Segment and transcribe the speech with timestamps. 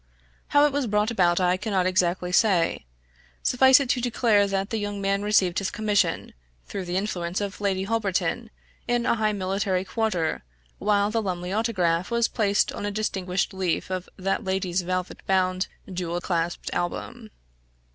[0.47, 2.87] How it was brought about I cannot exactly say.
[3.43, 6.33] Suffice it to declare that the young man received his commission,
[6.65, 8.49] through the influence of Lady Holberton,
[8.87, 10.43] in a high military quarter,
[10.79, 15.67] while the Lumley Autograph was placed on a distinguished leaf of that lady's velvet bound,
[15.93, 17.29] jewel clasped album.